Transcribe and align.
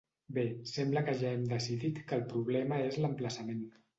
Bé, 0.35 0.43
sembla 0.69 1.03
que 1.09 1.13
ja 1.19 1.33
hem 1.33 1.43
decidit 1.51 2.01
que 2.11 2.17
el 2.19 2.25
problema 2.33 2.81
és 2.89 2.99
l’emplaçament. 3.05 3.63